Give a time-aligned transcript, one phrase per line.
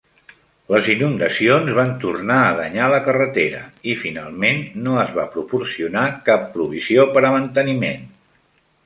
[0.75, 3.59] Les inundacions van tornar a danyar la carretera
[3.93, 8.03] i, finalment, no es va proporcionar cap provisió per a manteniment.